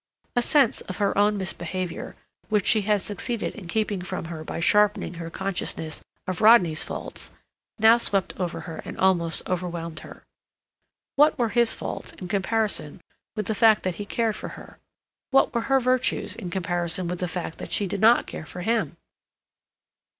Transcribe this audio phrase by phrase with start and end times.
[0.35, 2.15] A sense of her own misbehavior,
[2.49, 7.29] which she had succeeded in keeping from her by sharpening her consciousness of Rodney's faults,
[7.77, 10.23] now swept over her and almost overwhelmed her.
[11.17, 12.99] What were his faults in comparison
[13.35, 14.79] with the fact that he cared for her?
[15.29, 18.61] What were her virtues in comparison with the fact that she did not care for
[18.61, 18.97] him?